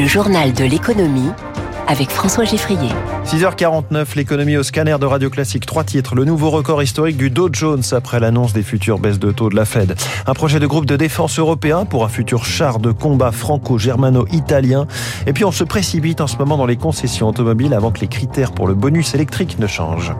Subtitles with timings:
[0.00, 1.28] Le journal de l'économie
[1.86, 2.88] avec François Geffrier.
[3.26, 5.66] 6h49, l'économie au scanner de Radio Classique.
[5.66, 6.14] Trois titres.
[6.14, 9.56] Le nouveau record historique du Dow Jones après l'annonce des futures baisses de taux de
[9.56, 9.94] la Fed.
[10.26, 14.86] Un projet de groupe de défense européen pour un futur char de combat franco-germano-italien.
[15.26, 18.08] Et puis on se précipite en ce moment dans les concessions automobiles avant que les
[18.08, 20.14] critères pour le bonus électrique ne changent.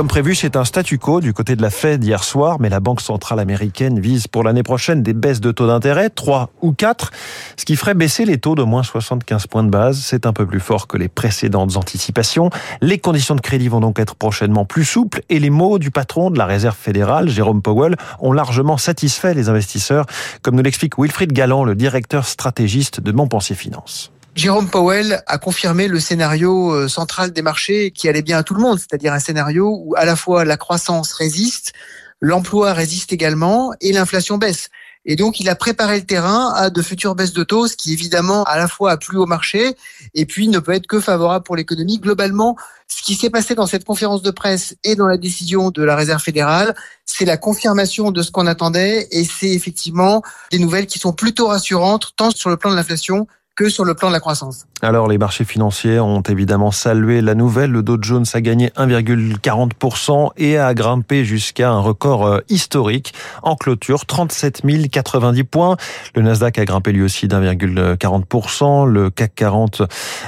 [0.00, 2.80] Comme prévu, c'est un statu quo du côté de la Fed hier soir, mais la
[2.80, 7.10] Banque centrale américaine vise pour l'année prochaine des baisses de taux d'intérêt, 3 ou 4,
[7.58, 9.98] ce qui ferait baisser les taux de moins 75 points de base.
[9.98, 12.48] C'est un peu plus fort que les précédentes anticipations.
[12.80, 16.30] Les conditions de crédit vont donc être prochainement plus souples et les mots du patron
[16.30, 20.06] de la Réserve fédérale, Jérôme Powell, ont largement satisfait les investisseurs,
[20.40, 24.12] comme nous l'explique Wilfried Galland, le directeur stratégiste de Montpensier Finance.
[24.34, 28.54] Jérôme Powell a confirmé le scénario euh, central des marchés qui allait bien à tout
[28.54, 31.72] le monde, c'est-à-dire un scénario où à la fois la croissance résiste,
[32.20, 34.68] l'emploi résiste également et l'inflation baisse.
[35.06, 37.92] Et donc, il a préparé le terrain à de futures baisses de taux, ce qui
[37.92, 39.74] évidemment à la fois a plu au marché
[40.14, 41.98] et puis ne peut être que favorable pour l'économie.
[41.98, 45.82] Globalement, ce qui s'est passé dans cette conférence de presse et dans la décision de
[45.82, 46.74] la Réserve fédérale,
[47.06, 51.46] c'est la confirmation de ce qu'on attendait et c'est effectivement des nouvelles qui sont plutôt
[51.46, 53.26] rassurantes, tant sur le plan de l'inflation
[53.68, 54.66] sur le plan de la croissance.
[54.82, 57.70] Alors les marchés financiers ont évidemment salué la nouvelle.
[57.70, 63.56] Le Dow Jones a gagné 1,40% et a grimpé jusqu'à un record euh, historique en
[63.56, 65.76] clôture, 37 090 points.
[66.14, 68.86] Le Nasdaq a grimpé lui aussi d'1,40%.
[68.86, 69.82] Le CAC 40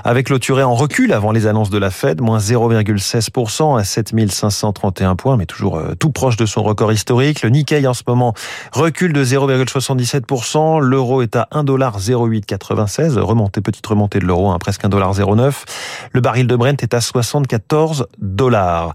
[0.05, 5.17] avait clôturé en recul avant les annonces de la Fed, moins 0,16% à 7 531
[5.17, 7.43] points, mais toujours euh, tout proche de son record historique.
[7.43, 8.35] Le Nikkei en ce moment
[8.73, 10.81] recule de 0,77%.
[10.81, 15.65] L'euro est à 1,0896, remontée, petite remontée de l'euro Hein, presque 1,09$.
[16.13, 18.95] Le baril de Brent est à 74 dollars.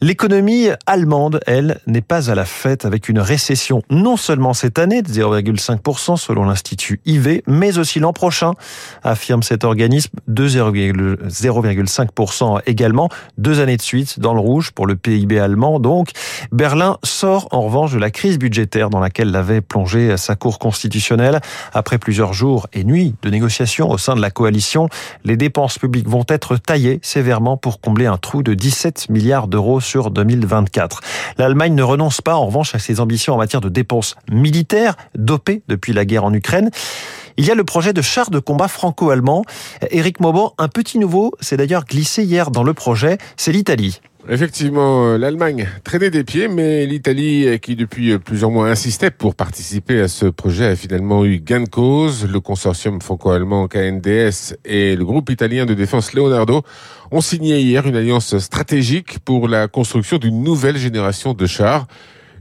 [0.00, 5.02] L'économie allemande, elle, n'est pas à la fête avec une récession non seulement cette année
[5.02, 8.52] de 0,5% selon l'Institut IV, mais aussi l'an prochain,
[9.02, 14.94] affirme cet organisme, de 0,5% également, deux années de suite dans le rouge pour le
[14.94, 15.80] PIB allemand.
[15.80, 16.10] Donc,
[16.52, 21.40] Berlin sort en revanche de la crise budgétaire dans laquelle l'avait plongé sa Cour constitutionnelle.
[21.74, 24.88] Après plusieurs jours et nuits de négociations au sein de la coalition,
[25.24, 29.80] les dépenses publiques vont être taillées sévèrement pour combler un trou de 17 milliards d'euros
[29.80, 31.00] sur 2024.
[31.38, 35.62] L'Allemagne ne renonce pas en revanche à ses ambitions en matière de dépenses militaires, dopées
[35.68, 36.70] depuis la guerre en Ukraine.
[37.36, 39.44] Il y a le projet de char de combat franco-allemand.
[39.90, 44.00] Éric Mauban, un petit nouveau s'est d'ailleurs glissé hier dans le projet, c'est l'Italie.
[44.26, 49.12] Effectivement, euh, l'Allemagne traînait des pieds, mais l'Italie, euh, qui depuis euh, plusieurs mois insistait
[49.12, 52.26] pour participer à ce projet, a finalement eu gain de cause.
[52.26, 56.62] Le consortium franco-allemand KNDS et le groupe italien de défense Leonardo
[57.12, 61.86] ont signé hier une alliance stratégique pour la construction d'une nouvelle génération de chars.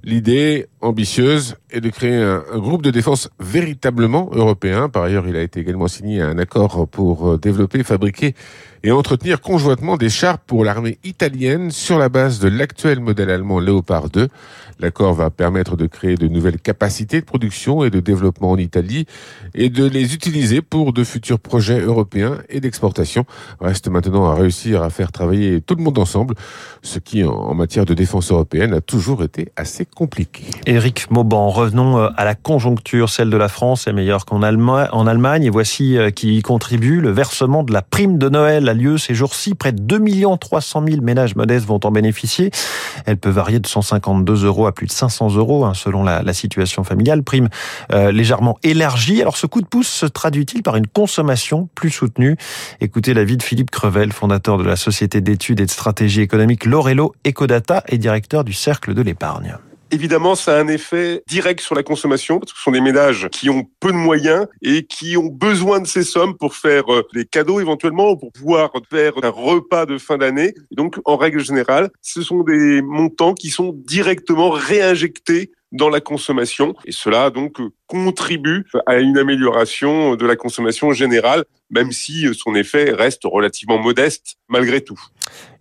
[0.04, 4.90] L'idée ambitieuse est de créer un, groupe de défense véritablement européen.
[4.90, 8.36] Par ailleurs, il a été également signé un accord pour développer, fabriquer
[8.84, 13.60] et entretenir conjointement des chars pour l'armée italienne sur la base de l'actuel modèle allemand
[13.60, 14.28] Léopard 2.
[14.80, 19.06] L'accord va permettre de créer de nouvelles capacités de production et de développement en Italie
[19.56, 23.26] et de les utiliser pour de futurs projets européens et d'exportation.
[23.60, 26.36] Reste maintenant à réussir à faire travailler tout le monde ensemble,
[26.84, 30.44] ce qui en matière de défense européenne a toujours été assez compliqué.
[30.78, 33.10] Éric Mauban, revenons euh, à la conjoncture.
[33.10, 37.10] Celle de la France est meilleure qu'en Allemagne et voici euh, qui y contribue le
[37.10, 39.56] versement de la prime de Noël a lieu ces jours-ci.
[39.56, 39.98] Près de 2
[40.40, 42.52] 300 000 ménages modestes vont en bénéficier.
[43.08, 46.84] Elle peut varier de 152 euros à plus de 500 euros hein, selon la, situation
[46.84, 47.24] familiale.
[47.24, 47.50] Prime
[47.92, 49.20] euh, légèrement élargie.
[49.20, 52.38] Alors ce coup de pouce se traduit-il par une consommation plus soutenue?
[52.82, 57.16] Écoutez l'avis de Philippe Crevel, fondateur de la société d'études et de stratégie économique Lorello
[57.26, 59.58] Ecodata et directeur du Cercle de l'épargne.
[59.92, 63.30] Évidemment, ça a un effet direct sur la consommation, parce que ce sont des ménages
[63.32, 67.08] qui ont peu de moyens et qui ont besoin de ces sommes pour faire euh,
[67.14, 70.54] des cadeaux éventuellement, ou pour pouvoir faire un repas de fin d'année.
[70.72, 76.76] Donc, en règle générale, ce sont des montants qui sont directement réinjectés dans la consommation.
[76.86, 77.58] Et cela donc
[77.88, 84.38] contribue à une amélioration de la consommation générale, même si son effet reste relativement modeste
[84.50, 85.00] malgré tout.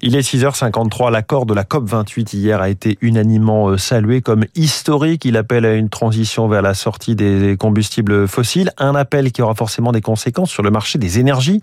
[0.00, 1.10] Il est 6h53.
[1.10, 5.24] L'accord de la COP28 hier a été unanimement euh, salué comme historique.
[5.24, 8.72] Il appelle à une transition vers la sortie des combustibles fossiles.
[8.78, 11.60] Un appel qui aura forcément des conséquences sur le marché des énergies.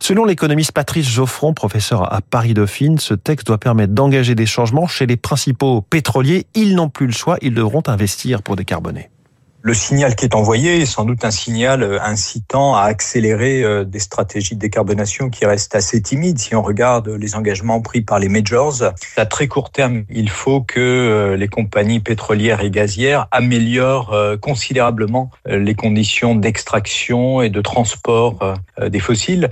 [0.00, 4.86] Selon l'économiste Patrice Geoffron, professeur à Paris Dauphine, ce texte doit permettre d'engager des changements
[4.86, 6.46] chez les principaux pétroliers.
[6.54, 9.10] Ils n'ont plus le choix, ils devront investir pour décarboner
[9.66, 13.82] Le signal qui est envoyé est sans doute un signal euh, incitant à accélérer euh,
[13.82, 18.20] des stratégies de décarbonation qui restent assez timides si on regarde les engagements pris par
[18.20, 18.84] les majors.
[19.16, 25.32] À très court terme, il faut que euh, les compagnies pétrolières et gazières améliorent considérablement
[25.46, 29.48] les conditions d'extraction et de transport des fossiles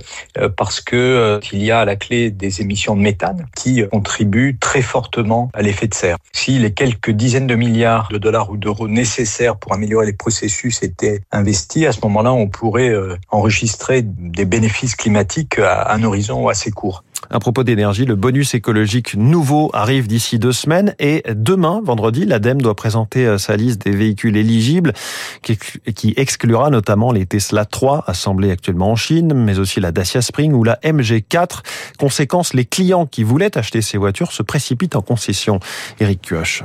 [0.55, 4.81] parce que il y a à la clé des émissions de méthane qui contribuent très
[4.81, 6.17] fortement à l'effet de serre.
[6.31, 10.83] Si les quelques dizaines de milliards de dollars ou d'euros nécessaires pour améliorer les processus
[10.83, 16.47] étaient investis, à ce moment-là, on pourrait euh, enregistrer des bénéfices climatiques à un horizon
[16.47, 17.03] assez court.
[17.29, 22.61] À propos d'énergie, le bonus écologique nouveau arrive d'ici deux semaines et demain, vendredi, l'ADEME
[22.61, 24.93] doit présenter euh, sa liste des véhicules éligibles
[25.41, 30.53] qui exclura notamment les Tesla 3 assemblés actuellement en Chine, mais aussi la Dacia Spring
[30.53, 31.61] ou la MG4.
[31.97, 35.59] Conséquence, les clients qui voulaient acheter ces voitures se précipitent en concession.
[35.99, 36.63] Eric Cuoche.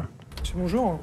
[0.54, 0.98] Bonjour.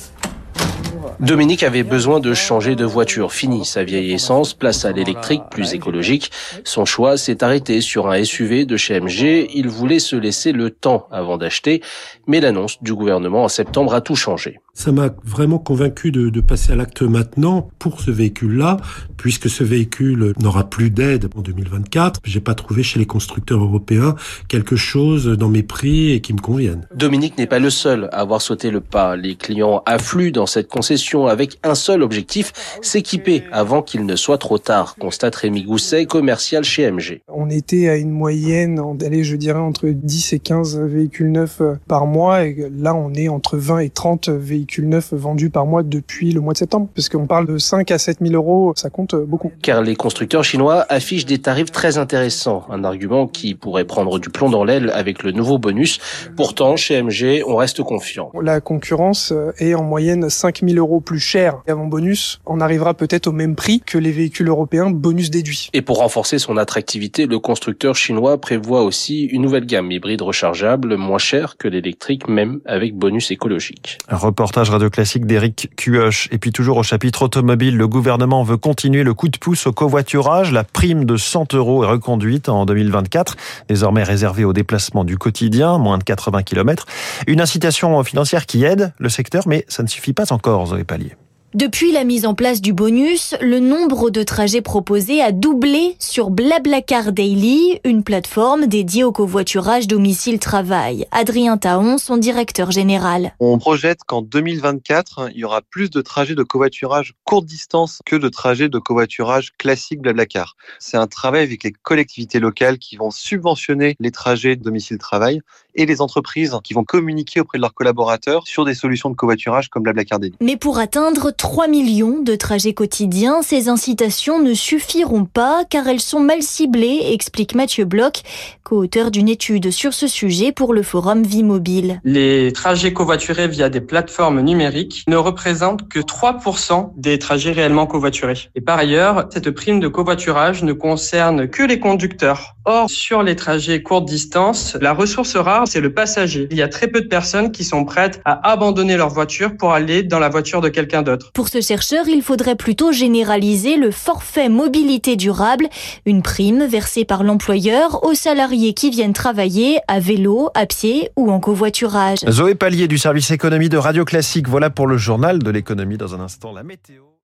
[1.20, 3.34] Dominique avait besoin de changer de voiture.
[3.34, 6.32] Fini sa vieille essence, place à l'électrique plus écologique.
[6.64, 9.50] Son choix s'est arrêté sur un SUV de chez MG.
[9.54, 11.82] Il voulait se laisser le temps avant d'acheter,
[12.28, 14.60] mais l'annonce du gouvernement en septembre a tout changé.
[14.74, 18.78] Ça m'a vraiment convaincu de, de passer à l'acte maintenant pour ce véhicule-là,
[19.18, 22.20] puisque ce véhicule n'aura plus d'aide en 2024.
[22.24, 24.16] J'ai pas trouvé chez les constructeurs européens
[24.48, 26.88] quelque chose dans mes prix et qui me convienne.
[26.94, 29.16] Dominique n'est pas le seul à avoir sauté le pas.
[29.16, 34.38] Les clients affluent dans cette concession avec un seul objectif, s'équiper avant qu'il ne soit
[34.38, 37.22] trop tard, constate Rémi Gousset, commercial chez MG.
[37.28, 42.06] On était à une moyenne, d'aller, je dirais, entre 10 et 15 véhicules neufs par
[42.06, 45.84] mois, et là on est entre 20 et 30 véhicules véhicules neufs vendus par mois
[45.84, 46.90] depuis le mois de septembre.
[46.96, 49.52] Parce qu'on parle de 5 à 7 000 euros, ça compte beaucoup.
[49.62, 52.66] Car les constructeurs chinois affichent des tarifs très intéressants.
[52.70, 56.00] Un argument qui pourrait prendre du plomb dans l'aile avec le nouveau bonus.
[56.36, 58.32] Pourtant, chez MG, on reste confiant.
[58.42, 61.62] La concurrence est en moyenne 5 000 euros plus cher.
[61.68, 65.70] Avant bonus, on arrivera peut-être au même prix que les véhicules européens bonus déduits.
[65.74, 70.98] Et pour renforcer son attractivité, le constructeur chinois prévoit aussi une nouvelle gamme hybride rechargeable,
[70.98, 73.98] moins chère que l'électrique, même avec bonus écologique.
[74.10, 76.30] Un Radio Classique d'Éric Cuoche.
[76.32, 79.72] Et puis toujours au chapitre automobile, le gouvernement veut continuer le coup de pouce au
[79.72, 80.52] covoiturage.
[80.52, 83.36] La prime de 100 euros est reconduite en 2024,
[83.68, 86.86] désormais réservée au déplacement du quotidien, moins de 80 km.
[87.28, 91.16] Une incitation financière qui aide le secteur, mais ça ne suffit pas encore, Zoé Pallier.
[91.54, 96.30] Depuis la mise en place du bonus, le nombre de trajets proposés a doublé sur
[96.30, 101.08] Blablacar Daily, une plateforme dédiée au covoiturage domicile-travail.
[101.12, 103.34] Adrien Taon, son directeur général.
[103.40, 108.18] On projette qu'en 2024, il y aura plus de trajets de covoiturage courte distance que
[108.18, 110.58] de trajets de covoiturage classique Blablacar.
[110.80, 115.40] C'est un travail avec les collectivités locales qui vont subventionner les trajets domicile-travail
[115.78, 119.70] et les entreprises qui vont communiquer auprès de leurs collaborateurs sur des solutions de covoiturage
[119.70, 120.36] comme Blablacar Daily.
[120.42, 126.02] Mais pour atteindre 3 millions de trajets quotidiens, ces incitations ne suffiront pas car elles
[126.02, 128.24] sont mal ciblées, explique Mathieu Bloch,
[128.64, 132.02] co-auteur d'une étude sur ce sujet pour le forum Vie Mobile.
[132.04, 138.50] Les trajets covoiturés via des plateformes numériques ne représentent que 3% des trajets réellement covoiturés.
[138.56, 142.56] Et par ailleurs, cette prime de covoiturage ne concerne que les conducteurs.
[142.66, 146.48] Or, sur les trajets courte distance, la ressource rare, c'est le passager.
[146.52, 149.74] Il y a très peu de personnes qui sont prêtes à abandonner leur voiture pour
[149.74, 151.32] aller dans la voiture de quelqu'un d'autre.
[151.34, 155.68] Pour ce chercheur, il faudrait plutôt généraliser le forfait mobilité durable,
[156.06, 161.32] une prime versée par l'employeur aux salariés qui viennent travailler à vélo, à pied ou
[161.32, 162.20] en covoiturage.
[162.30, 164.48] Zoé Pallier du service économie de Radio Classique.
[164.48, 165.98] Voilà pour le journal de l'économie.
[165.98, 167.08] Dans un instant, la météo.